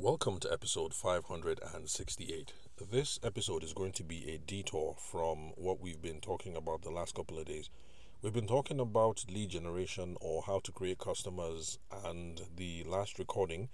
Welcome 0.00 0.38
to 0.38 0.52
episode 0.52 0.94
568. 0.94 2.52
This 2.88 3.18
episode 3.24 3.64
is 3.64 3.72
going 3.72 3.90
to 3.94 4.04
be 4.04 4.30
a 4.30 4.38
detour 4.38 4.94
from 4.96 5.50
what 5.56 5.80
we've 5.80 6.00
been 6.00 6.20
talking 6.20 6.56
about 6.56 6.82
the 6.82 6.90
last 6.90 7.16
couple 7.16 7.36
of 7.36 7.46
days. 7.46 7.68
We've 8.22 8.32
been 8.32 8.46
talking 8.46 8.78
about 8.78 9.24
lead 9.28 9.50
generation 9.50 10.16
or 10.20 10.44
how 10.46 10.60
to 10.60 10.70
create 10.70 10.98
customers, 10.98 11.80
and 12.04 12.40
the 12.56 12.84
last 12.84 13.18
recording, 13.18 13.70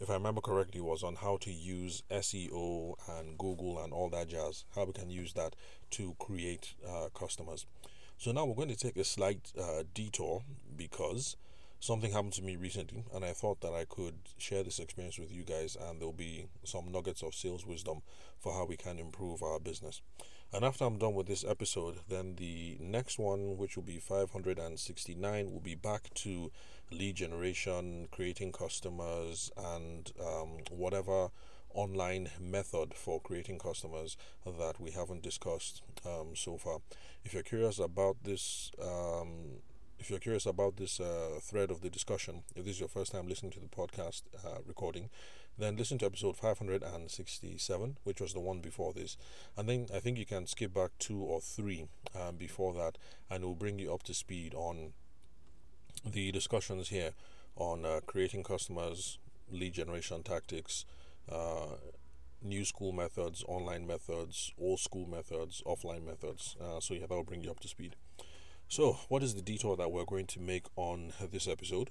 if 0.00 0.10
I 0.10 0.14
remember 0.14 0.40
correctly, 0.40 0.80
was 0.80 1.04
on 1.04 1.14
how 1.14 1.36
to 1.42 1.52
use 1.52 2.02
SEO 2.10 2.94
and 3.08 3.38
Google 3.38 3.80
and 3.80 3.92
all 3.92 4.10
that 4.10 4.30
jazz, 4.30 4.64
how 4.74 4.84
we 4.84 4.92
can 4.92 5.10
use 5.10 5.34
that 5.34 5.54
to 5.90 6.16
create 6.18 6.74
uh, 6.84 7.06
customers. 7.14 7.66
So 8.16 8.32
now 8.32 8.46
we're 8.46 8.56
going 8.56 8.66
to 8.66 8.76
take 8.76 8.96
a 8.96 9.04
slight 9.04 9.52
uh, 9.56 9.84
detour 9.94 10.42
because 10.76 11.36
something 11.80 12.10
happened 12.10 12.32
to 12.34 12.42
me 12.42 12.56
recently 12.56 13.04
and 13.14 13.24
I 13.24 13.32
thought 13.32 13.60
that 13.60 13.72
I 13.72 13.84
could 13.84 14.14
share 14.36 14.62
this 14.62 14.78
experience 14.78 15.18
with 15.18 15.32
you 15.32 15.44
guys 15.44 15.76
and 15.80 16.00
there'll 16.00 16.12
be 16.12 16.46
some 16.64 16.90
nuggets 16.90 17.22
of 17.22 17.34
sales 17.34 17.64
wisdom 17.64 18.02
for 18.38 18.52
how 18.52 18.64
we 18.64 18.76
can 18.76 18.98
improve 18.98 19.42
our 19.42 19.60
business. 19.60 20.02
And 20.52 20.64
after 20.64 20.84
I'm 20.84 20.98
done 20.98 21.14
with 21.14 21.26
this 21.26 21.44
episode, 21.44 21.96
then 22.08 22.36
the 22.36 22.78
next 22.80 23.18
one, 23.18 23.58
which 23.58 23.76
will 23.76 23.84
be 23.84 23.98
569, 23.98 25.52
will 25.52 25.60
be 25.60 25.74
back 25.74 26.08
to 26.14 26.50
lead 26.90 27.16
generation, 27.16 28.08
creating 28.10 28.52
customers, 28.52 29.50
and 29.58 30.10
um, 30.18 30.60
whatever 30.70 31.28
online 31.74 32.30
method 32.40 32.94
for 32.94 33.20
creating 33.20 33.58
customers 33.58 34.16
that 34.46 34.80
we 34.80 34.90
haven't 34.90 35.22
discussed 35.22 35.82
um, 36.06 36.28
so 36.34 36.56
far. 36.56 36.78
If 37.24 37.34
you're 37.34 37.42
curious 37.42 37.78
about 37.78 38.16
this, 38.24 38.70
um, 38.80 39.60
if 39.98 40.10
you're 40.10 40.18
curious 40.18 40.46
about 40.46 40.76
this 40.76 41.00
uh, 41.00 41.38
thread 41.42 41.70
of 41.70 41.80
the 41.80 41.90
discussion, 41.90 42.42
if 42.54 42.64
this 42.64 42.74
is 42.74 42.80
your 42.80 42.88
first 42.88 43.12
time 43.12 43.28
listening 43.28 43.52
to 43.52 43.60
the 43.60 43.66
podcast 43.66 44.22
uh, 44.44 44.58
recording, 44.66 45.10
then 45.58 45.76
listen 45.76 45.98
to 45.98 46.06
episode 46.06 46.36
567, 46.36 47.98
which 48.04 48.20
was 48.20 48.32
the 48.32 48.40
one 48.40 48.60
before 48.60 48.92
this. 48.92 49.16
And 49.56 49.68
then 49.68 49.86
I 49.92 49.98
think 49.98 50.16
you 50.16 50.26
can 50.26 50.46
skip 50.46 50.72
back 50.72 50.90
two 50.98 51.20
or 51.20 51.40
three 51.40 51.86
um, 52.18 52.36
before 52.36 52.72
that, 52.74 52.96
and 53.28 53.42
it 53.42 53.46
will 53.46 53.54
bring 53.54 53.78
you 53.78 53.92
up 53.92 54.04
to 54.04 54.14
speed 54.14 54.54
on 54.54 54.92
the 56.04 56.30
discussions 56.30 56.90
here 56.90 57.10
on 57.56 57.84
uh, 57.84 58.00
creating 58.06 58.44
customers, 58.44 59.18
lead 59.50 59.72
generation 59.72 60.22
tactics, 60.22 60.84
uh, 61.30 61.74
new 62.40 62.64
school 62.64 62.92
methods, 62.92 63.44
online 63.48 63.84
methods, 63.84 64.52
old 64.60 64.78
school 64.78 65.08
methods, 65.08 65.60
offline 65.66 66.06
methods. 66.06 66.56
Uh, 66.60 66.78
so, 66.78 66.94
yeah, 66.94 67.00
that 67.00 67.10
will 67.10 67.24
bring 67.24 67.42
you 67.42 67.50
up 67.50 67.58
to 67.58 67.66
speed. 67.66 67.96
So, 68.70 68.98
what 69.08 69.22
is 69.22 69.34
the 69.34 69.40
detour 69.40 69.76
that 69.78 69.90
we're 69.90 70.04
going 70.04 70.26
to 70.26 70.40
make 70.40 70.66
on 70.76 71.14
this 71.32 71.48
episode? 71.48 71.88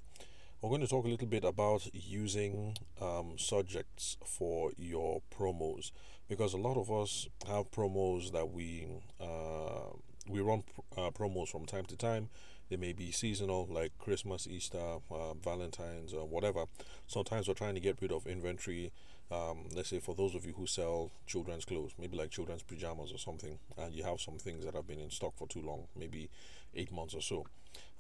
We're 0.62 0.70
going 0.70 0.82
to 0.82 0.88
talk 0.88 1.06
a 1.06 1.08
little 1.08 1.28
bit 1.28 1.44
about 1.44 1.88
using 1.92 2.78
um, 3.02 3.34
subjects 3.38 4.16
for 4.24 4.72
your 4.78 5.24
promos 5.36 5.90
because 6.30 6.54
a 6.54 6.58
lot 6.58 6.78
of 6.78 6.92
us 6.92 7.28
have 7.48 7.72
promos 7.72 8.32
that 8.32 8.52
we 8.52 8.86
uh, 9.20 9.90
we 10.30 10.40
run 10.40 10.64
uh, 10.96 11.10
promos 11.10 11.50
from 11.50 11.66
time 11.66 11.86
to 11.86 11.98
time. 11.98 12.30
They 12.70 12.78
may 12.78 12.94
be 12.94 13.12
seasonal, 13.12 13.68
like 13.70 13.98
Christmas, 13.98 14.48
Easter, 14.48 14.98
uh, 15.10 15.34
Valentine's, 15.34 16.14
or 16.14 16.28
whatever. 16.28 16.66
Sometimes 17.08 17.48
we're 17.48 17.54
trying 17.54 17.76
to 17.76 17.82
get 17.82 18.02
rid 18.02 18.12
of 18.12 18.28
inventory 18.28 18.92
um, 19.30 19.66
let's 19.76 19.90
say 19.90 20.00
for 20.00 20.16
those 20.16 20.36
of 20.36 20.46
you 20.46 20.54
who 20.54 20.66
sell 20.68 21.12
children's 21.26 21.66
clothes, 21.66 21.92
maybe 22.00 22.18
like 22.18 22.30
children's 22.30 22.64
pajamas 22.64 23.12
or 23.12 23.18
something, 23.18 23.60
and 23.78 23.94
you 23.94 24.04
have 24.04 24.22
some 24.22 24.38
things 24.38 24.64
that 24.64 24.74
have 24.74 24.88
been 24.88 25.00
in 25.00 25.10
stock 25.10 25.34
for 25.36 25.48
too 25.48 25.62
long, 25.62 25.88
maybe 25.98 26.30
eight 26.76 26.92
months 26.92 27.14
or 27.14 27.22
so, 27.22 27.46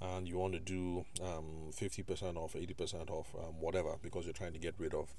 and 0.02 0.28
you 0.28 0.38
want 0.38 0.54
to 0.54 0.60
do 0.60 1.06
um, 1.22 1.72
50% 1.72 2.38
off, 2.38 2.54
80% 2.54 3.10
off, 3.10 3.28
um, 3.36 3.60
whatever, 3.60 3.96
because 4.02 4.24
you're 4.24 4.34
trying 4.34 4.54
to 4.54 4.60
get 4.60 4.76
rid 4.78 4.94
of 4.94 5.10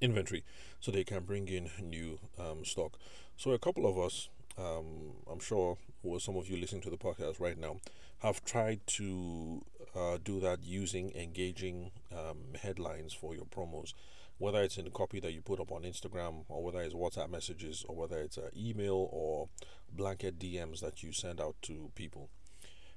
inventory 0.00 0.44
so 0.78 0.92
they 0.92 1.04
can 1.04 1.22
bring 1.24 1.48
in 1.48 1.70
new 1.82 2.18
um, 2.38 2.64
stock. 2.64 2.98
So, 3.38 3.52
a 3.52 3.58
couple 3.58 3.86
of 3.86 3.98
us, 3.98 4.28
um, 4.58 5.14
I'm 5.30 5.40
sure, 5.40 5.76
some 6.18 6.36
of 6.36 6.48
you 6.48 6.56
listening 6.56 6.82
to 6.82 6.90
the 6.90 6.96
podcast 6.96 7.40
right 7.40 7.58
now, 7.58 7.76
have 8.18 8.44
tried 8.44 8.80
to 8.86 9.64
uh, 9.94 10.18
do 10.22 10.40
that 10.40 10.62
using 10.62 11.12
engaging 11.14 11.90
um, 12.12 12.38
headlines 12.60 13.12
for 13.12 13.34
your 13.34 13.44
promos 13.44 13.94
whether 14.38 14.62
it's 14.62 14.78
in 14.78 14.84
the 14.84 14.90
copy 14.90 15.20
that 15.20 15.32
you 15.32 15.40
put 15.40 15.60
up 15.60 15.72
on 15.72 15.82
Instagram 15.82 16.44
or 16.48 16.62
whether 16.62 16.80
it's 16.80 16.94
WhatsApp 16.94 17.28
messages 17.28 17.84
or 17.88 17.96
whether 17.96 18.18
it's 18.18 18.36
an 18.36 18.50
email 18.56 19.08
or 19.12 19.48
blanket 19.92 20.38
DMs 20.38 20.80
that 20.80 21.02
you 21.02 21.12
send 21.12 21.40
out 21.40 21.56
to 21.62 21.90
people. 21.96 22.28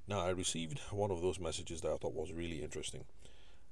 Now, 0.07 0.21
I 0.21 0.29
received 0.29 0.79
one 0.91 1.11
of 1.11 1.21
those 1.21 1.39
messages 1.39 1.81
that 1.81 1.91
I 1.91 1.97
thought 1.97 2.13
was 2.13 2.31
really 2.31 2.61
interesting. 2.63 3.05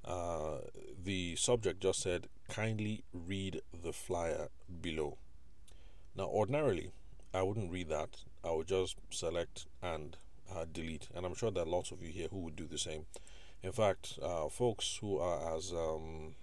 Uh, 0.04 0.58
the 1.02 1.36
subject 1.36 1.80
just 1.80 2.00
said, 2.00 2.26
kindly 2.48 3.04
read 3.12 3.60
the 3.82 3.92
flyer 3.92 4.48
below. 4.80 5.18
Now, 6.16 6.24
ordinarily, 6.24 6.90
I 7.32 7.42
wouldn't 7.42 7.70
read 7.72 7.88
that. 7.88 8.16
I 8.44 8.50
would 8.50 8.66
just 8.66 8.96
select 9.10 9.66
and 9.82 10.16
uh, 10.54 10.64
delete. 10.70 11.08
And 11.14 11.24
I'm 11.24 11.34
sure 11.34 11.50
there 11.50 11.62
are 11.62 11.66
lots 11.66 11.90
of 11.90 12.02
you 12.02 12.08
here 12.08 12.28
who 12.30 12.38
would 12.40 12.56
do 12.56 12.66
the 12.66 12.78
same. 12.78 13.06
In 13.62 13.72
fact, 13.72 14.18
uh, 14.22 14.48
folks 14.48 14.98
who 15.00 15.18
are 15.18 15.56
as 15.56 15.72
um, 15.72 16.34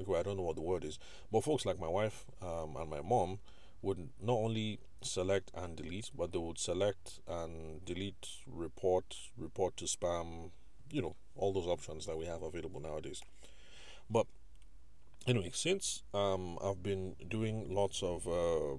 okay, 0.00 0.18
I 0.18 0.22
don't 0.22 0.36
know 0.36 0.42
what 0.42 0.56
the 0.56 0.62
word 0.62 0.84
is, 0.84 0.98
but 1.30 1.44
folks 1.44 1.66
like 1.66 1.78
my 1.78 1.88
wife 1.88 2.24
um, 2.42 2.76
and 2.78 2.90
my 2.90 3.00
mom 3.02 3.38
would 3.82 4.08
not 4.20 4.34
only 4.34 4.78
select 5.02 5.50
and 5.54 5.76
delete, 5.76 6.10
but 6.16 6.32
they 6.32 6.38
would 6.38 6.58
select 6.58 7.20
and 7.26 7.84
delete, 7.84 8.28
report, 8.46 9.16
report 9.36 9.76
to 9.78 9.84
spam, 9.86 10.50
you 10.90 11.00
know, 11.00 11.16
all 11.36 11.52
those 11.52 11.66
options 11.66 12.06
that 12.06 12.16
we 12.16 12.26
have 12.26 12.42
available 12.42 12.80
nowadays. 12.80 13.22
But 14.10 14.26
anyway, 15.26 15.50
since 15.54 16.02
um, 16.12 16.58
I've 16.62 16.82
been 16.82 17.16
doing 17.28 17.74
lots 17.74 18.02
of 18.02 18.26
uh, 18.26 18.76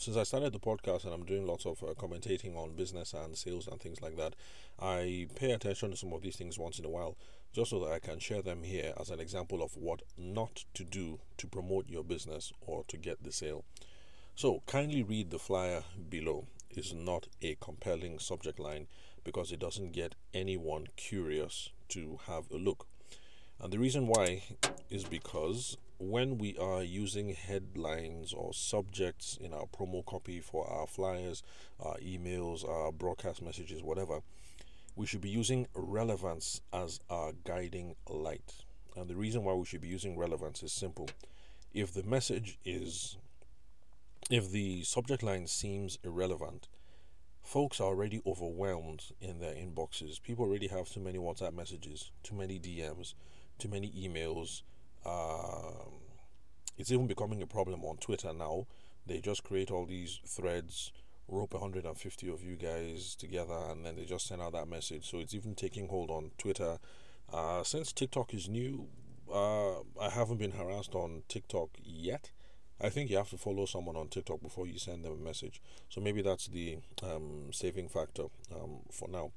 since 0.00 0.16
I 0.16 0.22
started 0.22 0.54
the 0.54 0.58
podcast 0.58 1.04
and 1.04 1.12
I'm 1.12 1.26
doing 1.26 1.46
lots 1.46 1.66
of 1.66 1.82
uh, 1.82 1.88
commentating 1.88 2.56
on 2.56 2.74
business 2.74 3.12
and 3.12 3.36
sales 3.36 3.68
and 3.68 3.78
things 3.78 4.00
like 4.00 4.16
that, 4.16 4.34
I 4.80 5.26
pay 5.34 5.50
attention 5.50 5.90
to 5.90 5.96
some 5.96 6.14
of 6.14 6.22
these 6.22 6.36
things 6.36 6.58
once 6.58 6.78
in 6.78 6.86
a 6.86 6.88
while 6.88 7.18
just 7.52 7.68
so 7.68 7.80
that 7.80 7.92
I 7.92 7.98
can 7.98 8.18
share 8.18 8.40
them 8.40 8.62
here 8.62 8.94
as 8.98 9.10
an 9.10 9.20
example 9.20 9.62
of 9.62 9.76
what 9.76 10.00
not 10.16 10.64
to 10.72 10.84
do 10.84 11.18
to 11.36 11.46
promote 11.46 11.86
your 11.86 12.02
business 12.02 12.50
or 12.62 12.82
to 12.88 12.96
get 12.96 13.22
the 13.22 13.30
sale. 13.30 13.66
So, 14.34 14.62
kindly 14.64 15.02
read 15.02 15.30
the 15.30 15.38
flyer 15.38 15.82
below 16.08 16.46
is 16.70 16.94
not 16.94 17.26
a 17.42 17.58
compelling 17.60 18.18
subject 18.20 18.58
line 18.58 18.86
because 19.22 19.52
it 19.52 19.60
doesn't 19.60 19.92
get 19.92 20.14
anyone 20.32 20.86
curious 20.96 21.68
to 21.90 22.20
have 22.26 22.50
a 22.50 22.56
look. 22.56 22.86
And 23.60 23.70
the 23.70 23.78
reason 23.78 24.06
why 24.06 24.44
is 24.88 25.04
because 25.04 25.76
when 26.00 26.38
we 26.38 26.56
are 26.56 26.82
using 26.82 27.28
headlines 27.28 28.32
or 28.32 28.54
subjects 28.54 29.36
in 29.38 29.52
our 29.52 29.66
promo 29.66 30.04
copy 30.06 30.40
for 30.40 30.66
our 30.66 30.86
flyers, 30.86 31.42
our 31.78 31.98
emails, 31.98 32.66
our 32.66 32.90
broadcast 32.90 33.42
messages, 33.42 33.82
whatever, 33.82 34.20
we 34.96 35.04
should 35.04 35.20
be 35.20 35.28
using 35.28 35.66
relevance 35.74 36.62
as 36.72 37.00
our 37.10 37.32
guiding 37.44 37.94
light. 38.08 38.64
And 38.96 39.10
the 39.10 39.14
reason 39.14 39.44
why 39.44 39.52
we 39.52 39.66
should 39.66 39.82
be 39.82 39.88
using 39.88 40.16
relevance 40.16 40.62
is 40.62 40.72
simple. 40.72 41.10
If 41.74 41.92
the 41.92 42.02
message 42.02 42.58
is, 42.64 43.18
if 44.30 44.50
the 44.50 44.82
subject 44.84 45.22
line 45.22 45.46
seems 45.46 45.98
irrelevant, 46.02 46.68
folks 47.42 47.78
are 47.78 47.88
already 47.88 48.22
overwhelmed 48.26 49.02
in 49.20 49.38
their 49.38 49.54
inboxes. 49.54 50.22
People 50.22 50.46
already 50.46 50.68
have 50.68 50.88
too 50.88 51.00
many 51.00 51.18
WhatsApp 51.18 51.52
messages, 51.52 52.10
too 52.22 52.34
many 52.34 52.58
DMs, 52.58 53.12
too 53.58 53.68
many 53.68 53.90
emails, 53.90 54.62
um, 55.06 56.00
it's 56.78 56.90
even 56.90 57.06
becoming 57.06 57.42
a 57.42 57.46
problem 57.46 57.84
on 57.84 57.96
Twitter 57.98 58.32
now. 58.32 58.66
They 59.06 59.20
just 59.20 59.44
create 59.44 59.70
all 59.70 59.86
these 59.86 60.20
threads, 60.26 60.92
rope 61.28 61.52
150 61.54 62.28
of 62.28 62.42
you 62.42 62.56
guys 62.56 63.14
together, 63.14 63.58
and 63.70 63.84
then 63.84 63.96
they 63.96 64.04
just 64.04 64.26
send 64.26 64.42
out 64.42 64.52
that 64.52 64.68
message. 64.68 65.10
So 65.10 65.18
it's 65.18 65.34
even 65.34 65.54
taking 65.54 65.88
hold 65.88 66.10
on 66.10 66.30
Twitter. 66.38 66.78
Uh, 67.32 67.62
since 67.62 67.92
TikTok 67.92 68.34
is 68.34 68.48
new, 68.48 68.88
uh, 69.32 69.80
I 70.00 70.10
haven't 70.10 70.38
been 70.38 70.52
harassed 70.52 70.94
on 70.94 71.22
TikTok 71.28 71.70
yet. 71.82 72.30
I 72.80 72.88
think 72.88 73.10
you 73.10 73.18
have 73.18 73.30
to 73.30 73.36
follow 73.36 73.66
someone 73.66 73.96
on 73.96 74.08
TikTok 74.08 74.40
before 74.40 74.66
you 74.66 74.78
send 74.78 75.04
them 75.04 75.12
a 75.12 75.24
message. 75.24 75.60
So 75.88 76.00
maybe 76.00 76.22
that's 76.22 76.46
the 76.46 76.78
um, 77.02 77.50
saving 77.52 77.88
factor 77.88 78.24
um, 78.54 78.80
for 78.90 79.08
now. 79.08 79.32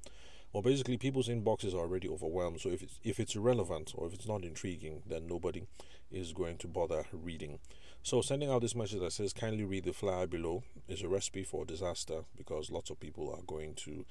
Well, 0.54 0.62
basically, 0.62 0.98
people's 0.98 1.30
inboxes 1.30 1.74
are 1.74 1.80
already 1.80 2.08
overwhelmed. 2.08 2.62
So 2.62 2.70
if 2.70 2.84
it's 2.84 3.00
if 3.04 3.20
it's 3.20 3.36
irrelevant 3.36 3.94
or 3.96 4.06
if 4.06 4.14
it's 4.14 4.28
not 4.28 4.44
intriguing, 4.44 5.02
then 5.08 5.28
nobody 5.28 5.64
is 6.12 6.32
going 6.32 6.58
to 6.60 6.68
bother 6.68 7.06
reading. 7.12 7.58
So 8.04 8.22
sending 8.22 8.52
out 8.52 8.62
this 8.62 8.76
message 8.76 9.00
that 9.00 9.14
says 9.14 9.34
"kindly 9.34 9.64
read 9.64 9.86
the 9.86 9.94
flyer 9.94 10.28
below" 10.28 10.64
is 10.88 11.02
a 11.02 11.10
recipe 11.10 11.44
for 11.44 11.66
disaster 11.66 12.26
because 12.38 12.70
lots 12.70 12.92
of 12.92 13.00
people 13.00 13.34
are 13.34 13.42
going 13.48 13.74
to 13.86 14.06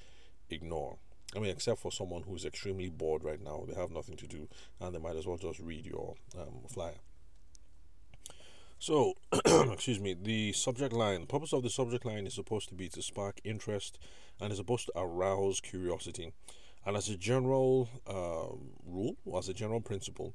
ignore. 0.50 0.96
I 1.36 1.38
mean, 1.38 1.50
except 1.50 1.80
for 1.80 1.92
someone 1.92 2.24
who's 2.24 2.44
extremely 2.44 2.88
bored 2.88 3.22
right 3.22 3.40
now, 3.40 3.64
they 3.66 3.80
have 3.80 3.90
nothing 3.92 4.16
to 4.16 4.26
do, 4.26 4.48
and 4.80 4.94
they 4.94 4.98
might 4.98 5.16
as 5.16 5.26
well 5.26 5.38
just 5.38 5.60
read 5.60 5.86
your 5.86 6.16
um, 6.36 6.64
flyer. 6.68 6.98
So, 8.82 9.14
excuse 9.72 10.00
me, 10.00 10.16
the 10.20 10.52
subject 10.54 10.92
line, 10.92 11.20
the 11.20 11.26
purpose 11.28 11.52
of 11.52 11.62
the 11.62 11.70
subject 11.70 12.04
line 12.04 12.26
is 12.26 12.34
supposed 12.34 12.68
to 12.70 12.74
be 12.74 12.88
to 12.88 13.00
spark 13.00 13.40
interest 13.44 13.96
and 14.40 14.50
is 14.50 14.58
supposed 14.58 14.86
to 14.86 14.92
arouse 14.96 15.60
curiosity. 15.60 16.32
And 16.84 16.96
as 16.96 17.08
a 17.08 17.16
general 17.16 17.88
uh, 18.08 18.56
rule, 18.84 19.14
or 19.24 19.38
as 19.38 19.48
a 19.48 19.54
general 19.54 19.80
principle, 19.80 20.34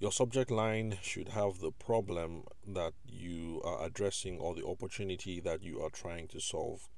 your 0.00 0.10
subject 0.10 0.50
line 0.50 0.98
should 1.00 1.28
have 1.28 1.60
the 1.60 1.70
problem 1.70 2.42
that 2.66 2.94
you 3.04 3.62
are 3.64 3.86
addressing 3.86 4.40
or 4.40 4.56
the 4.56 4.66
opportunity 4.66 5.38
that 5.38 5.62
you 5.62 5.80
are 5.80 5.90
trying 5.90 6.26
to 6.26 6.40
solve 6.40 6.88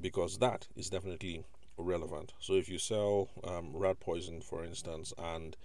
because 0.00 0.38
that 0.38 0.66
is 0.74 0.90
definitely 0.90 1.44
relevant. 1.78 2.32
So 2.40 2.54
if 2.54 2.68
you 2.68 2.78
sell 2.80 3.28
um, 3.44 3.70
rat 3.72 4.00
poison, 4.00 4.40
for 4.40 4.64
instance, 4.64 5.14
and 5.16 5.56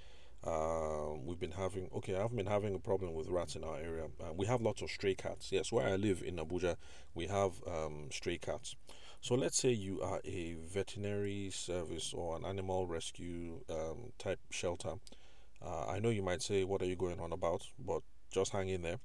uh, 0.44 1.14
we've 1.24 1.40
been 1.40 1.52
having 1.52 1.90
okay, 1.96 2.16
I've 2.16 2.36
been 2.36 2.48
having 2.48 2.74
a 2.74 2.80
problem 2.80 3.14
with 3.14 3.28
rats 3.30 3.56
in 3.56 3.64
our 3.64 3.78
area. 3.78 4.06
Uh, 4.20 4.34
we 4.36 4.46
have 4.48 4.62
lots 4.62 4.82
of 4.82 4.90
stray 4.90 5.14
cats. 5.14 5.52
Yes, 5.52 5.72
where 5.72 5.88
I 5.88 5.96
live 5.96 6.24
in 6.26 6.38
Abuja, 6.38 6.78
we 7.14 7.28
have 7.28 7.54
um, 7.68 8.10
stray 8.12 8.38
cats. 8.38 8.76
So 9.22 9.36
let's 9.36 9.58
say 9.58 9.70
you 9.72 10.02
are 10.02 10.20
a 10.26 10.56
veterinary 10.68 11.52
service 11.52 12.12
or 12.14 12.36
an 12.36 12.44
animal 12.44 12.88
rescue 12.88 13.62
um, 13.70 14.12
type 14.18 14.40
shelter. 14.50 14.94
Uh, 15.64 15.86
I 15.88 16.00
know 16.00 16.10
you 16.10 16.24
might 16.24 16.42
say, 16.42 16.64
"What 16.64 16.82
are 16.82 16.86
you 16.88 16.96
going 16.96 17.20
on 17.20 17.32
about?" 17.32 17.68
But 17.78 18.02
just 18.32 18.52
hang 18.52 18.70
in 18.70 18.82
there. 18.82 18.98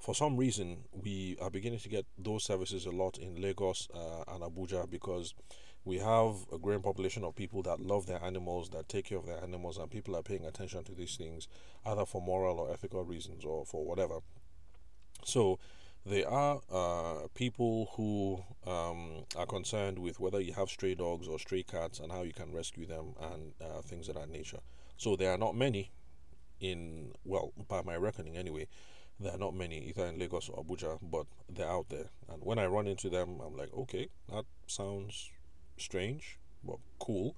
For 0.00 0.14
some 0.14 0.36
reason, 0.36 0.78
we 0.92 1.36
are 1.40 1.50
beginning 1.50 1.78
to 1.80 1.88
get 1.88 2.06
those 2.18 2.42
services 2.42 2.86
a 2.86 2.90
lot 2.90 3.18
in 3.18 3.40
Lagos 3.40 3.86
uh, 3.94 4.24
and 4.28 4.42
Abuja 4.42 4.90
because 4.90 5.34
we 5.84 5.98
have 5.98 6.36
a 6.52 6.58
growing 6.58 6.82
population 6.82 7.24
of 7.24 7.34
people 7.34 7.62
that 7.62 7.80
love 7.80 8.06
their 8.06 8.22
animals, 8.22 8.68
that 8.70 8.88
take 8.88 9.06
care 9.06 9.18
of 9.18 9.26
their 9.26 9.42
animals, 9.42 9.78
and 9.78 9.90
people 9.90 10.14
are 10.14 10.22
paying 10.22 10.44
attention 10.44 10.84
to 10.84 10.92
these 10.92 11.16
things 11.16 11.48
either 11.86 12.04
for 12.04 12.20
moral 12.20 12.58
or 12.58 12.72
ethical 12.72 13.02
reasons 13.04 13.44
or 13.44 13.64
for 13.64 13.84
whatever. 13.84 14.18
So, 15.24 15.58
there 16.04 16.28
are 16.28 16.60
uh, 16.72 17.28
people 17.34 17.90
who 17.94 18.42
um, 18.70 19.24
are 19.36 19.46
concerned 19.46 19.98
with 19.98 20.18
whether 20.18 20.40
you 20.40 20.54
have 20.54 20.70
stray 20.70 20.94
dogs 20.94 21.28
or 21.28 21.38
stray 21.38 21.62
cats 21.62 21.98
and 21.98 22.10
how 22.10 22.22
you 22.22 22.32
can 22.32 22.52
rescue 22.52 22.86
them 22.86 23.14
and 23.20 23.52
uh, 23.60 23.82
things 23.82 24.08
of 24.08 24.14
that 24.14 24.30
nature. 24.30 24.60
So, 24.96 25.16
there 25.16 25.30
are 25.30 25.38
not 25.38 25.54
many 25.54 25.90
in, 26.60 27.12
well, 27.24 27.52
by 27.68 27.82
my 27.82 27.96
reckoning 27.96 28.36
anyway, 28.36 28.68
there 29.18 29.34
are 29.34 29.38
not 29.38 29.54
many 29.54 29.78
either 29.88 30.06
in 30.06 30.18
Lagos 30.18 30.48
or 30.48 30.62
Abuja, 30.62 30.98
but 31.02 31.26
they're 31.48 31.68
out 31.68 31.88
there. 31.90 32.10
And 32.30 32.42
when 32.42 32.58
I 32.58 32.66
run 32.66 32.86
into 32.86 33.10
them, 33.10 33.40
I'm 33.44 33.56
like, 33.56 33.72
okay, 33.74 34.08
that 34.32 34.44
sounds 34.66 35.30
strange, 35.80 36.38
but 36.64 36.78
cool. 36.98 37.36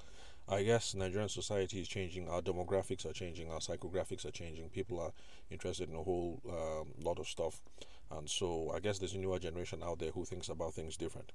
I 0.48 0.64
guess 0.64 0.94
Nigerian 0.94 1.28
society 1.28 1.80
is 1.80 1.88
changing. 1.88 2.28
Our 2.28 2.42
demographics 2.42 3.06
are 3.06 3.12
changing. 3.12 3.50
Our 3.50 3.60
psychographics 3.60 4.24
are 4.24 4.32
changing. 4.32 4.68
People 4.70 5.00
are 5.00 5.12
interested 5.50 5.88
in 5.88 5.94
a 5.94 6.02
whole 6.02 6.42
um, 6.48 6.88
lot 7.02 7.18
of 7.18 7.28
stuff, 7.28 7.62
and 8.10 8.28
so 8.28 8.72
I 8.74 8.80
guess 8.80 8.98
there's 8.98 9.14
a 9.14 9.18
newer 9.18 9.38
generation 9.38 9.82
out 9.82 9.98
there 9.98 10.10
who 10.10 10.24
thinks 10.24 10.48
about 10.48 10.74
things 10.74 10.96
different. 10.96 11.32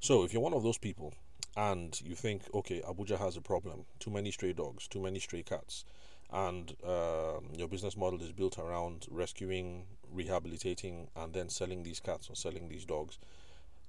So 0.00 0.24
if 0.24 0.32
you're 0.32 0.42
one 0.42 0.54
of 0.54 0.62
those 0.62 0.78
people, 0.78 1.14
and 1.56 2.00
you 2.02 2.14
think, 2.14 2.42
okay, 2.54 2.80
Abuja 2.80 3.18
has 3.18 3.36
a 3.36 3.40
problem, 3.40 3.84
too 3.98 4.10
many 4.10 4.30
stray 4.30 4.52
dogs, 4.52 4.88
too 4.88 5.00
many 5.00 5.18
stray 5.18 5.42
cats, 5.42 5.84
and 6.32 6.74
um, 6.84 7.44
your 7.56 7.68
business 7.68 7.96
model 7.96 8.20
is 8.22 8.32
built 8.32 8.58
around 8.58 9.06
rescuing, 9.10 9.84
rehabilitating, 10.10 11.08
and 11.14 11.34
then 11.34 11.48
selling 11.48 11.82
these 11.82 12.00
cats 12.00 12.30
or 12.30 12.36
selling 12.36 12.68
these 12.68 12.84
dogs. 12.86 13.18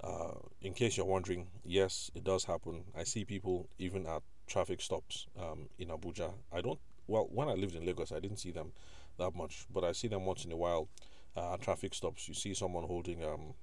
Uh, 0.03 0.33
in 0.61 0.73
case 0.73 0.97
you're 0.97 1.05
wondering, 1.05 1.47
yes, 1.63 2.11
it 2.13 2.23
does 2.23 2.44
happen. 2.44 2.83
I 2.97 3.03
see 3.03 3.23
people 3.23 3.69
even 3.79 4.05
at 4.05 4.21
traffic 4.47 4.81
stops 4.81 5.27
um, 5.39 5.69
in 5.79 5.88
Abuja. 5.88 6.33
I 6.51 6.61
don't, 6.61 6.79
well, 7.07 7.27
when 7.31 7.47
I 7.47 7.53
lived 7.53 7.75
in 7.75 7.85
Lagos, 7.85 8.11
I 8.11 8.19
didn't 8.19 8.38
see 8.38 8.51
them 8.51 8.73
that 9.17 9.33
much, 9.35 9.65
but 9.73 9.83
I 9.83 9.94
see 9.94 10.07
them 10.09 10.25
once 10.25 10.44
in 10.44 10.51
a 10.51 10.57
while 10.57 10.89
uh, 11.38 11.53
at 11.53 11.61
traffic 11.61 11.94
stops. 11.94 12.27
You 12.27 12.33
see 12.33 12.53
someone 12.53 12.83
holding, 12.83 13.23
um, 13.23 13.53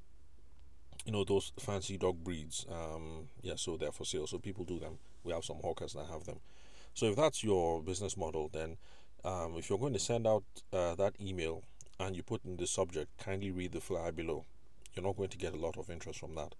you 1.04 1.12
know, 1.12 1.24
those 1.24 1.52
fancy 1.58 1.98
dog 1.98 2.24
breeds. 2.24 2.66
Um, 2.70 3.28
yeah, 3.42 3.54
so 3.56 3.76
they're 3.76 3.92
for 3.92 4.04
sale. 4.04 4.26
So 4.26 4.38
people 4.38 4.64
do 4.64 4.78
them. 4.78 4.98
We 5.24 5.32
have 5.32 5.44
some 5.44 5.58
hawkers 5.60 5.92
that 5.92 6.06
have 6.06 6.24
them. 6.24 6.40
So 6.94 7.06
if 7.06 7.16
that's 7.16 7.44
your 7.44 7.82
business 7.82 8.16
model, 8.16 8.48
then 8.52 8.78
um, 9.24 9.54
if 9.58 9.68
you're 9.68 9.78
going 9.78 9.92
to 9.92 9.98
send 9.98 10.26
out 10.26 10.44
uh, 10.72 10.94
that 10.94 11.14
email 11.20 11.62
and 11.98 12.16
you 12.16 12.22
put 12.22 12.44
in 12.44 12.56
the 12.56 12.66
subject, 12.66 13.10
kindly 13.18 13.50
read 13.50 13.72
the 13.72 13.80
flyer 13.80 14.10
below, 14.10 14.46
you're 14.94 15.04
not 15.04 15.16
going 15.16 15.28
to 15.30 15.38
get 15.38 15.54
a 15.54 15.58
lot 15.58 15.76
of 15.76 15.90
interest 15.90 16.18
from 16.20 16.34
that. 16.34 16.54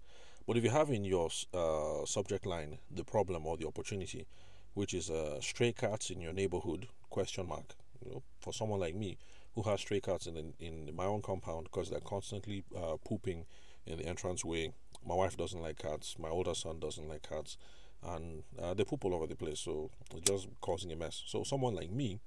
But 0.47 0.57
if 0.57 0.63
you 0.63 0.69
have 0.69 0.89
in 0.89 1.03
your 1.03 1.29
uh, 1.53 2.05
subject 2.05 2.45
line 2.45 2.79
the 2.89 3.03
problem 3.03 3.45
or 3.45 3.57
the 3.57 3.67
opportunity, 3.67 4.25
which 4.73 4.93
is 4.93 5.09
uh, 5.09 5.39
stray 5.41 5.71
cats 5.71 6.09
in 6.09 6.21
your 6.21 6.33
neighborhood, 6.33 6.87
question 7.09 7.47
mark, 7.47 7.75
you 8.03 8.11
know, 8.11 8.23
for 8.39 8.53
someone 8.53 8.79
like 8.79 8.95
me 8.95 9.17
who 9.55 9.63
has 9.63 9.81
stray 9.81 9.99
cats 9.99 10.27
in, 10.27 10.53
in 10.59 10.95
my 10.95 11.05
own 11.05 11.21
compound 11.21 11.65
because 11.65 11.89
they're 11.89 11.99
constantly 11.99 12.63
uh, 12.75 12.95
pooping 13.05 13.45
in 13.85 13.97
the 13.97 14.05
entrance 14.05 14.45
way. 14.45 14.73
My 15.05 15.15
wife 15.15 15.35
doesn't 15.35 15.61
like 15.61 15.77
cats. 15.77 16.15
My 16.17 16.29
older 16.29 16.55
son 16.55 16.79
doesn't 16.79 17.07
like 17.07 17.27
cats 17.27 17.57
and 18.03 18.43
uh, 18.61 18.73
they 18.73 18.83
poop 18.83 19.05
all 19.05 19.13
over 19.13 19.27
the 19.27 19.35
place, 19.35 19.59
so 19.59 19.91
it's 20.15 20.29
just 20.29 20.47
causing 20.59 20.91
a 20.91 20.95
mess. 20.95 21.21
So 21.27 21.43
someone 21.43 21.75
like 21.75 21.91
me 21.91 22.19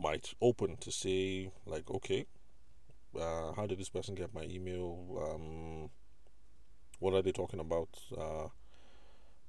might 0.00 0.34
open 0.40 0.76
to 0.78 0.92
say 0.92 1.50
like, 1.66 1.90
okay, 1.90 2.26
uh, 3.18 3.52
how 3.54 3.66
did 3.66 3.78
this 3.78 3.88
person 3.88 4.14
get 4.14 4.34
my 4.34 4.42
email? 4.44 5.06
Um, 5.20 5.90
what 6.98 7.14
are 7.14 7.22
they 7.22 7.32
talking 7.32 7.60
about? 7.60 7.88
Uh, 8.16 8.48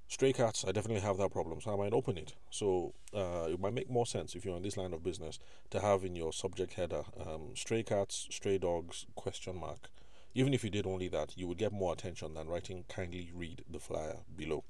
stray 0.08 0.34
cats, 0.34 0.66
I 0.68 0.72
definitely 0.72 1.02
have 1.02 1.18
that 1.18 1.32
problem, 1.32 1.62
so 1.62 1.74
I 1.74 1.76
might 1.76 1.94
open 1.94 2.18
it. 2.18 2.34
So 2.50 2.94
uh, 3.14 3.48
it 3.50 3.60
might 3.60 3.74
make 3.74 3.90
more 3.90 4.06
sense 4.06 4.36
if 4.36 4.46
you're 4.46 4.58
in 4.58 4.64
this 4.64 4.78
line 4.78 4.94
of 4.94 5.04
business 5.04 5.40
to 5.72 5.80
have 5.80 6.04
in 6.04 6.16
your 6.16 6.34
subject 6.34 6.74
header 6.74 7.04
um, 7.20 7.52
stray 7.56 7.84
cats, 7.84 8.28
stray 8.32 8.58
dogs, 8.58 9.06
question 9.16 9.60
mark. 9.60 9.90
Even 10.34 10.54
if 10.54 10.64
you 10.64 10.70
did 10.70 10.86
only 10.86 11.08
that, 11.08 11.38
you 11.38 11.48
would 11.48 11.58
get 11.58 11.72
more 11.72 11.94
attention 11.94 12.34
than 12.34 12.48
writing 12.48 12.84
kindly 12.90 13.32
read 13.34 13.64
the 13.72 13.80
flyer 13.80 14.18
below. 14.36 14.64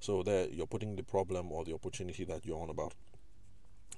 So 0.00 0.22
there 0.22 0.48
you're 0.48 0.66
putting 0.66 0.96
the 0.96 1.02
problem 1.02 1.50
or 1.50 1.64
the 1.64 1.74
opportunity 1.74 2.24
that 2.24 2.44
you're 2.44 2.60
on 2.60 2.70
about. 2.70 2.94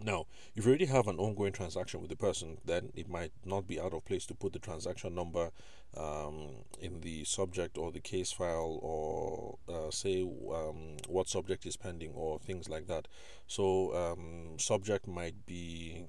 Now, 0.03 0.27
if 0.57 0.65
you 0.65 0.71
already 0.71 0.87
have 0.87 1.09
an 1.09 1.19
ongoing 1.19 1.53
transaction 1.53 2.01
with 2.01 2.11
the 2.11 2.17
person, 2.17 2.59
then 2.65 2.91
it 2.95 3.09
might 3.09 3.33
not 3.45 3.67
be 3.67 3.79
out 3.79 3.93
of 3.93 4.05
place 4.05 4.25
to 4.27 4.35
put 4.35 4.53
the 4.53 4.59
transaction 4.59 5.15
number 5.15 5.51
um, 5.97 6.65
in 6.81 7.01
the 7.01 7.25
subject 7.25 7.77
or 7.77 7.93
the 7.93 8.01
case 8.01 8.33
file, 8.33 8.79
or 8.83 9.59
uh, 9.69 9.91
say 9.91 10.23
um, 10.23 10.97
what 11.09 11.29
subject 11.29 11.67
is 11.67 11.77
pending, 11.77 12.13
or 12.15 12.39
things 12.39 12.69
like 12.69 12.87
that. 12.87 13.09
So, 13.47 13.95
um, 13.95 14.59
subject 14.59 15.07
might 15.07 15.45
be 15.47 16.07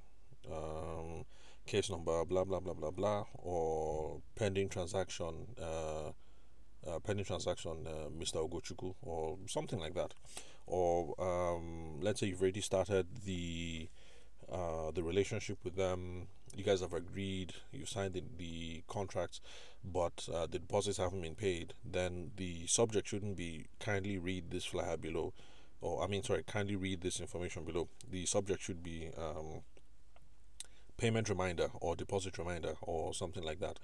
um, 0.50 1.26
case 1.66 1.90
number 1.90 2.24
blah 2.26 2.44
blah 2.44 2.60
blah 2.60 2.74
blah 2.74 2.92
blah, 2.92 3.26
or 3.34 4.22
pending 4.36 4.70
transaction. 4.70 5.48
Uh, 5.62 6.12
uh, 6.88 7.00
pending 7.00 7.26
transaction, 7.26 7.88
uh, 7.88 8.10
Mr. 8.10 8.48
Ogochukwu, 8.48 8.96
or 9.02 9.38
something 9.48 9.80
like 9.80 9.94
that. 9.94 10.14
Or 10.68 11.16
um, 11.20 12.00
let's 12.02 12.20
say 12.20 12.28
you've 12.28 12.42
already 12.42 12.62
started 12.62 13.08
the 13.26 13.90
uh, 14.52 14.92
the 14.92 15.04
relationship 15.04 15.58
with 15.64 15.76
them. 15.76 16.28
You 16.56 16.64
guys 16.64 16.82
have 16.82 16.94
agreed, 16.94 17.54
you've 17.72 17.88
signed 17.88 18.14
the, 18.14 18.24
the 18.38 18.84
contracts, 18.88 19.40
but 19.84 20.28
uh, 20.34 20.48
the 20.48 20.60
deposits 20.60 20.98
haven't 20.98 21.22
been 21.22 21.36
paid. 21.36 21.74
Then 21.90 22.32
the 22.36 22.68
subject 22.68 23.08
shouldn't 23.08 23.38
be 23.38 23.68
kindly 23.80 24.18
read 24.18 24.52
this 24.52 24.66
flyer 24.66 24.98
below, 24.98 25.34
or 25.80 26.04
I 26.04 26.08
mean, 26.08 26.24
sorry, 26.24 26.44
kindly 26.44 26.76
read 26.76 27.02
this 27.02 27.22
information 27.22 27.64
below. 27.64 27.88
The 28.10 28.26
subject 28.26 28.62
should 28.62 28.84
be 28.84 29.10
um, 29.18 29.62
payment 30.98 31.30
reminder 31.30 31.70
or 31.80 31.96
deposit 31.96 32.38
reminder 32.38 32.74
or 32.82 33.14
something 33.14 33.44
like 33.44 33.60
that. 33.60 33.80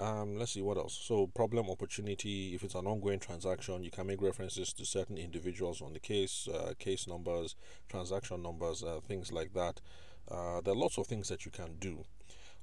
Um, 0.00 0.38
let's 0.38 0.52
see 0.52 0.62
what 0.62 0.78
else. 0.78 0.98
So, 0.98 1.26
problem 1.26 1.68
opportunity. 1.68 2.54
If 2.54 2.64
it's 2.64 2.74
an 2.74 2.86
ongoing 2.86 3.18
transaction, 3.18 3.84
you 3.84 3.90
can 3.90 4.06
make 4.06 4.22
references 4.22 4.72
to 4.72 4.86
certain 4.86 5.18
individuals 5.18 5.82
on 5.82 5.92
the 5.92 6.00
case, 6.00 6.48
uh, 6.48 6.72
case 6.78 7.06
numbers, 7.06 7.54
transaction 7.90 8.42
numbers, 8.42 8.82
uh, 8.82 9.00
things 9.06 9.30
like 9.30 9.52
that. 9.52 9.82
Uh, 10.30 10.62
there 10.62 10.72
are 10.72 10.76
lots 10.76 10.96
of 10.96 11.06
things 11.06 11.28
that 11.28 11.44
you 11.44 11.50
can 11.50 11.76
do. 11.78 12.04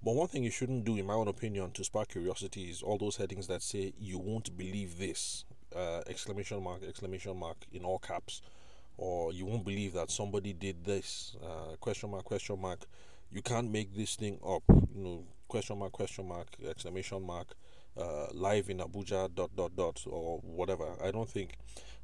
But 0.03 0.15
one 0.15 0.27
thing 0.27 0.44
you 0.44 0.50
shouldn't 0.50 0.86
do, 0.86 0.98
in 0.98 1.06
my 1.06 1.13
own 1.13 1.27
opinion, 1.27 1.72
to 1.74 1.84
spark 1.84 2.10
curiosity 2.10 2.72
is 2.72 2.82
all 2.82 2.98
those 2.98 3.17
headings 3.17 3.46
that 3.48 3.62
say 3.62 3.94
"you 4.00 4.17
won't 4.17 4.58
believe 4.58 4.98
this!" 4.98 5.46
Uh, 5.75 6.01
exclamation 6.08 6.63
mark, 6.63 6.82
exclamation 6.84 7.38
mark 7.38 7.58
in 7.72 7.86
all 7.86 8.00
caps, 8.00 8.41
or 8.98 9.32
"you 9.32 9.46
won't 9.46 9.65
believe 9.65 9.94
that 9.94 10.10
somebody 10.10 10.53
did 10.53 10.86
this!" 10.86 11.36
Uh, 11.44 11.75
question 11.79 12.10
mark, 12.10 12.24
question 12.24 12.60
mark. 12.60 12.88
You 13.31 13.41
can't 13.41 13.72
make 13.72 13.96
this 13.96 14.15
thing 14.15 14.39
up. 14.46 14.63
You 14.69 15.03
know, 15.03 15.24
question 15.48 15.79
mark, 15.79 15.91
question 15.91 16.27
mark, 16.27 16.48
exclamation 16.67 17.24
mark, 17.25 17.55
uh, 17.98 18.27
live 18.34 18.69
in 18.69 18.77
Abuja, 18.79 19.34
dot, 19.34 19.55
dot, 19.55 19.75
dot, 19.75 20.03
or 20.07 20.39
whatever. 20.39 20.96
I 21.03 21.12
don't 21.12 21.29
think 21.29 21.55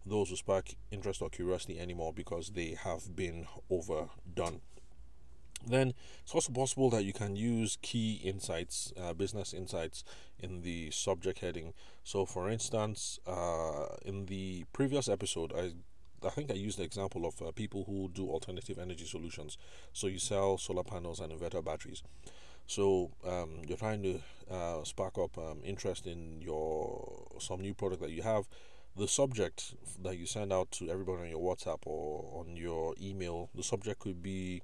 those 0.05 0.29
will 0.29 0.37
spark 0.37 0.69
interest 0.91 1.21
or 1.21 1.29
curiosity 1.29 1.79
anymore 1.79 2.13
because 2.13 2.49
they 2.49 2.77
have 2.83 3.15
been 3.15 3.47
overdone. 3.69 4.61
Then 5.65 5.93
it's 6.21 6.35
also 6.35 6.51
possible 6.51 6.89
that 6.89 7.05
you 7.05 7.13
can 7.13 7.37
use 7.37 7.77
key 7.81 8.19
insights, 8.23 8.91
uh, 9.01 9.13
business 9.13 9.53
insights, 9.53 10.03
in 10.37 10.61
the 10.61 10.91
subject 10.91 11.39
heading. 11.39 11.73
So, 12.03 12.25
for 12.25 12.49
instance, 12.49 13.17
uh, 13.25 13.95
in 14.03 14.25
the 14.25 14.65
previous 14.73 15.07
episode, 15.07 15.53
I 15.55 15.71
I 16.25 16.29
think 16.29 16.51
I 16.51 16.55
used 16.55 16.77
the 16.79 16.83
example 16.83 17.25
of 17.25 17.41
uh, 17.41 17.51
people 17.51 17.83
who 17.85 18.09
do 18.13 18.29
alternative 18.29 18.79
energy 18.79 19.05
solutions. 19.05 19.57
So 19.93 20.07
you 20.07 20.19
sell 20.19 20.57
solar 20.57 20.83
panels 20.83 21.19
and 21.19 21.31
inverter 21.31 21.63
batteries. 21.63 22.03
So 22.65 23.11
um, 23.27 23.61
you're 23.67 23.77
trying 23.77 24.03
to 24.03 24.21
uh, 24.49 24.83
spark 24.83 25.17
up 25.17 25.37
um, 25.37 25.59
interest 25.63 26.07
in 26.07 26.41
your 26.41 27.27
some 27.39 27.61
new 27.61 27.73
product 27.73 28.01
that 28.01 28.11
you 28.11 28.21
have. 28.21 28.47
The 28.95 29.07
subject 29.07 29.73
that 30.03 30.17
you 30.17 30.25
send 30.25 30.53
out 30.53 30.71
to 30.71 30.89
everybody 30.89 31.23
on 31.23 31.29
your 31.29 31.39
WhatsApp 31.39 31.79
or 31.85 32.39
on 32.39 32.55
your 32.55 32.93
email, 33.01 33.49
the 33.55 33.63
subject 33.63 33.99
could 33.99 34.21
be 34.21 34.61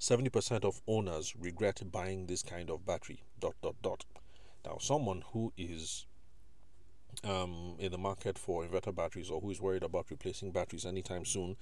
70% 0.00 0.64
of 0.64 0.80
owners 0.86 1.34
regret 1.36 1.82
buying 1.90 2.26
this 2.26 2.42
kind 2.42 2.70
of 2.70 2.86
battery. 2.86 3.22
Dot 3.38 3.54
dot 3.62 3.76
dot. 3.82 4.04
Now, 4.64 4.78
someone 4.80 5.22
who 5.32 5.52
is 5.56 6.06
um, 7.24 7.74
in 7.78 7.92
the 7.92 7.98
market 7.98 8.38
for 8.38 8.64
inverter 8.64 8.94
batteries 8.94 9.30
or 9.30 9.40
who 9.40 9.50
is 9.50 9.60
worried 9.60 9.82
about 9.82 10.06
replacing 10.10 10.52
batteries 10.52 10.86
anytime 10.86 11.24
soon 11.24 11.56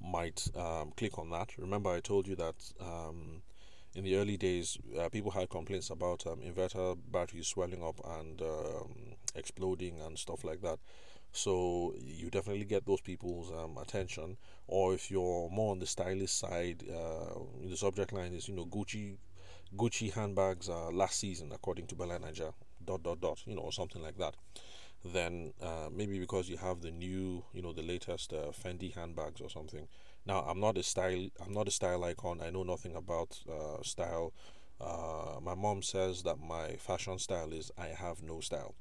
might 0.00 0.48
um, 0.56 0.92
click 0.96 1.18
on 1.18 1.30
that. 1.30 1.56
Remember, 1.58 1.90
I 1.90 2.00
told 2.00 2.28
you 2.28 2.36
that 2.36 2.54
um, 2.80 3.42
in 3.94 4.04
the 4.04 4.16
early 4.16 4.36
days, 4.36 4.78
uh, 4.98 5.08
people 5.08 5.30
had 5.30 5.50
complaints 5.50 5.90
about 5.90 6.26
um, 6.26 6.40
inverter 6.40 6.96
batteries 7.10 7.48
swelling 7.48 7.82
up 7.82 8.00
and 8.20 8.40
um, 8.42 8.94
exploding 9.34 10.00
and 10.00 10.18
stuff 10.18 10.44
like 10.44 10.62
that. 10.62 10.78
So 11.32 11.94
you 12.00 12.30
definitely 12.30 12.64
get 12.64 12.86
those 12.86 13.00
people's 13.00 13.50
um, 13.52 13.76
attention. 13.78 14.36
Or 14.66 14.94
if 14.94 15.10
you're 15.10 15.50
more 15.50 15.72
on 15.72 15.78
the 15.78 15.86
stylish 15.86 16.30
side, 16.30 16.84
uh, 16.88 17.38
the 17.68 17.76
subject 17.76 18.12
line 18.12 18.32
is 18.32 18.48
you 18.48 18.54
know 18.54 18.66
Gucci, 18.66 19.18
Gucci 19.76 20.12
handbags 20.12 20.68
uh, 20.68 20.90
last 20.90 21.18
season 21.18 21.50
according 21.52 21.86
to 21.88 21.94
Bella. 21.94 22.18
Dot 22.84 23.02
dot 23.02 23.20
dot. 23.20 23.42
You 23.46 23.56
know, 23.56 23.62
or 23.62 23.72
something 23.72 24.02
like 24.02 24.16
that 24.18 24.34
then 25.04 25.52
uh, 25.62 25.88
maybe 25.92 26.18
because 26.18 26.48
you 26.48 26.56
have 26.56 26.80
the 26.80 26.90
new, 26.90 27.44
you 27.52 27.62
know, 27.62 27.72
the 27.72 27.82
latest 27.82 28.32
uh, 28.32 28.50
Fendi 28.52 28.94
handbags 28.94 29.40
or 29.40 29.48
something. 29.48 29.88
Now, 30.26 30.40
I'm 30.40 30.60
not 30.60 30.76
a 30.76 30.82
style, 30.82 31.28
I'm 31.44 31.52
not 31.52 31.68
a 31.68 31.70
style 31.70 32.04
icon. 32.04 32.40
I 32.42 32.50
know 32.50 32.62
nothing 32.62 32.96
about 32.96 33.38
uh, 33.48 33.82
style. 33.82 34.32
Uh, 34.80 35.40
my 35.42 35.54
mom 35.54 35.82
says 35.82 36.22
that 36.22 36.38
my 36.38 36.72
fashion 36.76 37.18
style 37.18 37.52
is 37.52 37.70
I 37.78 37.88
have 37.88 38.22
no 38.22 38.40
style. 38.40 38.74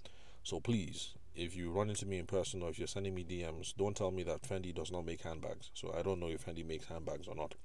So 0.44 0.60
please, 0.60 1.14
if 1.36 1.56
you 1.56 1.72
run 1.72 1.90
into 1.90 2.06
me 2.06 2.18
in 2.20 2.26
person 2.26 2.62
or 2.62 2.70
if 2.70 2.80
you're 2.80 2.88
sending 2.88 3.14
me 3.14 3.24
DMs, 3.24 3.74
don't 3.78 3.96
tell 3.96 4.12
me 4.12 4.24
that 4.24 4.42
Fendi 4.42 4.74
does 4.74 4.92
not 4.92 5.06
make 5.06 5.22
handbags. 5.22 5.72
So 5.74 5.94
I 5.98 6.02
don't 6.02 6.20
know 6.20 6.30
if 6.30 6.46
Fendi 6.46 6.66
makes 6.66 6.86
handbags 6.86 7.28
or 7.28 7.36
not. 7.36 7.56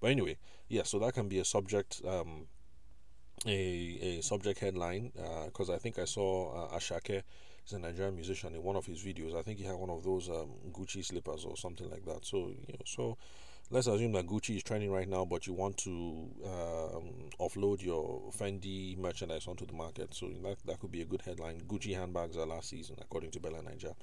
But 0.00 0.10
anyway, 0.10 0.36
yeah. 0.68 0.82
So 0.84 0.98
that 1.00 1.14
can 1.14 1.28
be 1.28 1.38
a 1.38 1.44
subject. 1.44 2.02
Um, 2.06 2.46
a, 3.46 4.18
a 4.18 4.22
subject 4.22 4.58
headline 4.60 5.12
because 5.46 5.70
uh, 5.70 5.74
I 5.74 5.78
think 5.78 5.98
I 5.98 6.04
saw 6.04 6.66
uh, 6.66 6.76
Asake 6.78 7.22
he's 7.62 7.72
a 7.72 7.78
Nigerian 7.78 8.14
musician 8.14 8.54
in 8.54 8.62
one 8.62 8.76
of 8.76 8.86
his 8.86 9.02
videos. 9.02 9.36
I 9.36 9.42
think 9.42 9.58
he 9.58 9.64
had 9.64 9.76
one 9.76 9.90
of 9.90 10.02
those 10.02 10.28
um, 10.28 10.50
Gucci 10.72 11.04
slippers 11.04 11.44
or 11.44 11.56
something 11.56 11.90
like 11.90 12.04
that. 12.06 12.24
So 12.24 12.48
you 12.48 12.74
know, 12.74 12.84
so 12.84 13.16
let's 13.70 13.86
assume 13.86 14.12
that 14.12 14.26
Gucci 14.26 14.56
is 14.56 14.62
trending 14.62 14.90
right 14.90 15.08
now, 15.08 15.24
but 15.24 15.46
you 15.46 15.52
want 15.52 15.76
to 15.78 16.28
um, 16.44 17.30
offload 17.38 17.82
your 17.82 18.30
Fendi 18.36 18.98
merchandise 18.98 19.46
onto 19.46 19.66
the 19.66 19.72
market. 19.74 20.14
So 20.14 20.28
that 20.42 20.56
that 20.66 20.80
could 20.80 20.92
be 20.92 21.02
a 21.02 21.06
good 21.06 21.22
headline. 21.22 21.60
Gucci 21.60 21.94
handbags 21.94 22.36
are 22.36 22.46
last 22.46 22.70
season, 22.70 22.96
according 23.00 23.30
to 23.32 23.40
BellaNaija, 23.40 23.94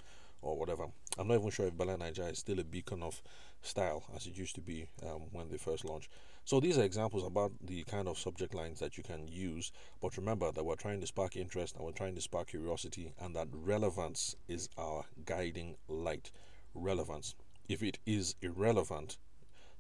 or 0.42 0.58
whatever. 0.58 0.86
I'm 1.18 1.28
not 1.28 1.40
even 1.40 1.50
sure 1.50 1.68
if 1.68 1.74
BellaNaija 1.74 2.32
is 2.32 2.40
still 2.40 2.60
a 2.60 2.64
beacon 2.64 3.02
of 3.04 3.22
style 3.62 4.04
as 4.16 4.28
it 4.28 4.38
used 4.38 4.56
to 4.56 4.62
be 4.62 4.88
um, 5.04 5.24
when 5.32 5.50
they 5.50 5.58
first 5.58 5.84
launched. 5.84 6.10
So 6.46 6.60
these 6.60 6.78
are 6.78 6.84
examples 6.84 7.26
about 7.26 7.52
the 7.62 7.84
kind 7.84 8.08
of 8.08 8.18
subject 8.18 8.54
lines 8.54 8.80
that 8.80 8.98
you 8.98 9.04
can 9.04 9.28
use. 9.28 9.72
But 10.02 10.16
remember 10.16 10.52
that 10.52 10.64
we're 10.64 10.76
trying 10.76 11.02
to 11.02 11.08
spark 11.08 11.36
interest 11.36 11.76
and 11.76 11.84
we're 11.84 11.92
trying 11.92 12.16
to 12.16 12.22
spark 12.22 12.48
curiosity, 12.48 13.12
and 13.20 13.36
that 13.36 13.50
relevance 13.52 14.36
is 14.48 14.70
our 14.78 15.04
guiding 15.26 15.76
light. 15.90 16.32
Relevance. 16.74 17.36
If 17.68 17.84
it 17.84 17.98
is 18.06 18.36
irrelevant, 18.42 19.18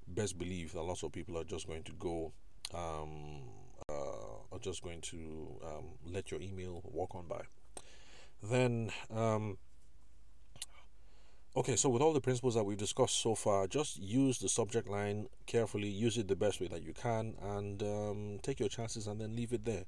best 0.08 0.38
believe 0.38 0.74
that 0.74 0.82
lots 0.82 1.04
of 1.04 1.14
people 1.14 1.38
are 1.38 1.46
just 1.46 1.68
going 1.68 1.84
to 1.84 1.94
go, 1.94 2.34
um, 2.74 3.44
uh, 3.90 4.42
are 4.52 4.60
just 4.60 4.84
going 4.84 5.02
to 5.02 5.48
um, 5.64 5.86
let 6.06 6.32
your 6.32 6.42
email 6.42 6.82
walk 6.84 7.16
on 7.16 7.28
by. 7.28 7.44
Then, 8.44 8.92
um, 9.10 9.58
Okay, 11.58 11.76
so 11.76 11.90
with 11.90 12.04
all 12.04 12.14
the 12.14 12.22
principles 12.22 12.54
that 12.54 12.64
we've 12.64 12.78
discussed 12.78 13.20
so 13.20 13.34
far, 13.34 13.66
just 13.66 14.00
use 14.00 14.38
the 14.38 14.48
subject 14.48 14.88
line 14.88 15.28
carefully, 15.48 15.88
use 15.88 16.16
it 16.20 16.28
the 16.28 16.36
best 16.36 16.62
way 16.62 16.68
that 16.68 16.84
you 16.84 16.94
can, 16.94 17.34
and 17.42 17.82
um, 17.82 18.40
take 18.44 18.60
your 18.60 18.70
chances 18.70 19.08
and 19.08 19.20
then 19.20 19.36
leave 19.36 19.52
it 19.52 19.66
there. 19.66 19.86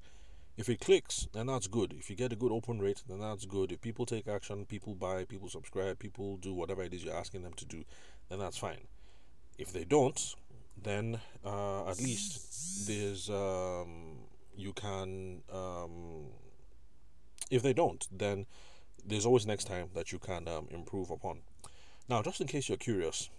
If 0.56 0.68
it 0.68 0.80
clicks, 0.80 1.28
then 1.32 1.46
that's 1.46 1.68
good. 1.68 1.94
If 1.96 2.10
you 2.10 2.16
get 2.16 2.32
a 2.32 2.36
good 2.36 2.50
open 2.50 2.80
rate, 2.80 3.04
then 3.08 3.20
that's 3.20 3.44
good. 3.46 3.70
If 3.70 3.80
people 3.80 4.04
take 4.04 4.26
action, 4.26 4.64
people 4.64 4.96
buy, 4.96 5.26
people 5.26 5.48
subscribe, 5.48 6.00
people 6.00 6.38
do 6.38 6.52
whatever 6.52 6.82
it 6.82 6.92
is 6.92 7.04
you're 7.04 7.14
asking 7.14 7.44
them 7.44 7.54
to 7.54 7.64
do, 7.64 7.84
then 8.28 8.40
that's 8.40 8.56
fine. 8.56 8.88
If 9.56 9.72
they 9.72 9.84
don't, 9.84 10.34
then 10.82 11.20
uh, 11.44 11.88
at 11.88 11.98
least 11.98 12.88
there's 12.88 13.30
um, 13.30 14.26
you 14.56 14.72
can. 14.72 15.42
Um, 15.52 16.32
if 17.48 17.62
they 17.62 17.72
don't, 17.72 18.08
then 18.10 18.46
there's 19.06 19.24
always 19.24 19.46
next 19.46 19.66
time 19.66 19.90
that 19.94 20.10
you 20.10 20.18
can 20.18 20.48
um, 20.48 20.66
improve 20.70 21.10
upon. 21.10 21.42
Now, 22.10 22.22
just 22.22 22.40
in 22.40 22.48
case 22.48 22.68
you're 22.68 22.76
curious, 22.76 23.30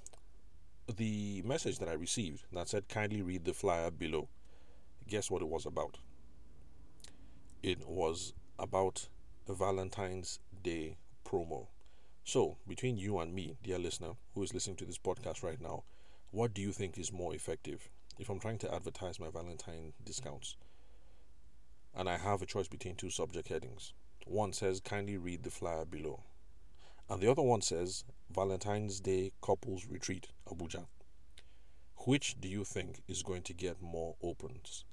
the 0.96 1.42
message 1.42 1.80
that 1.80 1.90
I 1.90 1.94
received 1.94 2.46
that 2.54 2.70
said 2.70 2.88
kindly 2.88 3.22
read 3.22 3.44
the 3.44 3.54
flyer 3.54 3.92
below, 3.92 4.30
guess 5.10 5.30
what 5.30 5.42
it 5.42 5.50
was 5.50 5.66
about? 5.66 5.98
It 7.62 7.86
was 7.86 8.32
about 8.58 9.10
a 9.50 9.54
Valentine's 9.54 10.40
Day 10.64 10.96
promo. 11.26 11.68
So, 12.24 12.60
between 12.66 12.98
you 12.98 13.20
and 13.20 13.36
me, 13.36 13.58
dear 13.62 13.78
listener, 13.78 14.14
who 14.34 14.44
is 14.44 14.54
listening 14.54 14.78
to 14.78 14.86
this 14.86 14.98
podcast 14.98 15.44
right 15.44 15.60
now, 15.60 15.84
what 16.32 16.54
do 16.54 16.62
you 16.62 16.72
think 16.72 16.98
is 16.98 17.12
more 17.12 17.36
effective 17.36 17.90
if 18.20 18.30
I'm 18.30 18.40
trying 18.40 18.60
to 18.60 18.74
advertise 18.74 19.20
my 19.20 19.30
Valentine 19.30 19.92
discounts? 20.06 20.56
And 21.94 22.08
I 22.08 22.16
have 22.16 22.42
a 22.42 22.46
choice 22.46 22.70
between 22.70 22.96
two 22.96 23.10
subject 23.10 23.50
headings. 23.50 23.92
One 24.26 24.54
says, 24.54 24.80
kindly 24.80 25.18
read 25.18 25.44
the 25.44 25.52
flyer 25.52 25.84
below. 25.84 26.24
And 27.12 27.20
the 27.20 27.30
other 27.30 27.42
one 27.42 27.60
says 27.60 28.06
Valentine's 28.34 29.02
Day 29.02 29.34
Couples 29.42 29.86
Retreat, 29.86 30.30
Abuja. 30.48 30.86
Which 32.08 32.40
do 32.40 32.48
you 32.48 32.64
think 32.64 33.02
is 33.10 33.22
going 33.22 33.42
to 33.42 33.54
get 33.54 33.82
more 33.82 34.16
opens? 34.24 34.86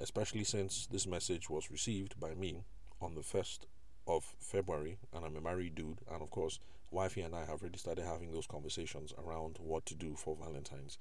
Especially 0.00 0.44
since 0.44 0.86
this 0.86 1.06
message 1.06 1.50
was 1.50 1.70
received 1.70 2.18
by 2.18 2.32
me 2.32 2.64
on 3.02 3.14
the 3.14 3.20
1st 3.20 3.66
of 4.08 4.24
February, 4.38 4.96
and 5.12 5.26
I'm 5.26 5.36
a 5.36 5.42
married 5.42 5.74
dude, 5.74 5.98
and 6.10 6.22
of 6.22 6.30
course, 6.30 6.58
wifey 6.90 7.20
and 7.20 7.34
I 7.34 7.40
have 7.40 7.60
already 7.60 7.76
started 7.76 8.06
having 8.06 8.32
those 8.32 8.46
conversations 8.46 9.12
around 9.22 9.58
what 9.60 9.84
to 9.86 9.94
do 9.94 10.14
for 10.14 10.38
Valentine's. 10.42 10.96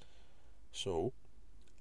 So, 0.74 1.14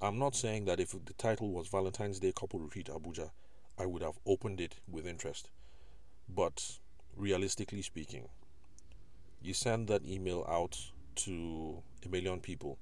I'm 0.01 0.21
not 0.21 0.37
saying 0.37 0.67
that 0.67 0.79
if 0.79 0.93
the 0.93 1.13
title 1.15 1.51
was 1.51 1.67
Valentine's 1.67 2.21
Day 2.21 2.33
Couple 2.33 2.61
Retreat 2.61 2.87
Abuja, 2.87 3.31
I 3.77 3.87
would 3.87 4.03
have 4.03 4.21
opened 4.25 4.61
it 4.61 4.77
with 4.89 5.09
interest. 5.09 5.51
But 6.29 6.79
realistically 7.17 7.83
speaking, 7.83 8.29
you 9.45 9.53
send 9.53 9.89
that 9.89 10.05
email 10.07 10.45
out 10.49 10.79
to 11.15 11.83
a 12.05 12.09
million 12.09 12.41
people. 12.41 12.79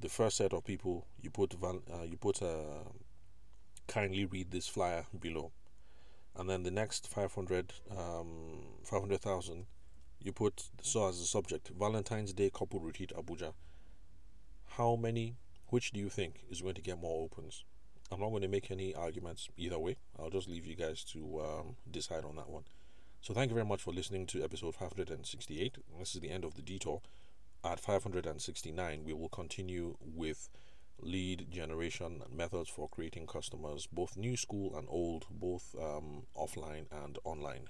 The 0.00 0.08
first 0.08 0.36
set 0.36 0.52
of 0.52 0.64
people 0.64 1.06
you 1.20 1.30
put 1.30 1.54
uh, 1.62 2.02
you 2.08 2.16
put 2.16 2.40
uh, 2.40 2.84
kindly 3.88 4.24
read 4.26 4.52
this 4.52 4.68
flyer 4.68 5.06
below, 5.18 5.50
and 6.36 6.48
then 6.48 6.62
the 6.62 6.70
next 6.70 7.08
500 7.08 7.72
um, 7.90 8.60
500,000 8.84 9.66
you 10.20 10.32
put 10.32 10.68
so 10.82 11.08
as 11.08 11.20
a 11.20 11.24
subject 11.24 11.70
Valentine's 11.76 12.32
Day 12.32 12.50
couple 12.50 12.78
retreat 12.78 13.12
Abuja. 13.16 13.54
How 14.76 14.94
many? 14.94 15.36
Which 15.70 15.90
do 15.90 16.00
you 16.00 16.08
think 16.08 16.44
is 16.48 16.62
going 16.62 16.76
to 16.76 16.80
get 16.80 16.98
more 16.98 17.24
opens? 17.24 17.64
I'm 18.10 18.20
not 18.20 18.30
going 18.30 18.42
to 18.42 18.48
make 18.48 18.70
any 18.70 18.94
arguments 18.94 19.48
either 19.56 19.78
way. 19.78 19.96
I'll 20.18 20.30
just 20.30 20.48
leave 20.48 20.64
you 20.64 20.76
guys 20.76 21.04
to 21.12 21.40
um, 21.40 21.76
decide 21.90 22.24
on 22.24 22.36
that 22.36 22.48
one. 22.48 22.64
So 23.20 23.34
thank 23.34 23.50
you 23.50 23.54
very 23.54 23.66
much 23.66 23.82
for 23.82 23.92
listening 23.92 24.26
to 24.28 24.42
episode 24.42 24.74
568. 24.74 25.78
This 25.98 26.14
is 26.14 26.20
the 26.20 26.30
end 26.30 26.44
of 26.44 26.54
the 26.54 26.62
detour. 26.62 27.02
At 27.64 27.80
569, 27.80 29.04
we 29.04 29.12
will 29.12 29.28
continue 29.28 29.96
with 30.00 30.48
lead 31.00 31.50
generation 31.50 32.22
methods 32.34 32.70
for 32.70 32.88
creating 32.88 33.26
customers, 33.26 33.86
both 33.86 34.16
new 34.16 34.36
school 34.36 34.76
and 34.76 34.86
old, 34.90 35.26
both 35.30 35.74
um, 35.80 36.26
offline 36.36 36.86
and 36.90 37.18
online. 37.24 37.68